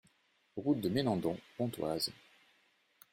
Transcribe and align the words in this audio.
Route 0.57 0.81
de 0.81 0.89
Ménandon, 0.89 1.37
Pontoise 1.57 2.11